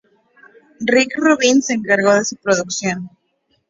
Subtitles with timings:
[0.93, 3.07] Rick Rubin se encargó de su producción.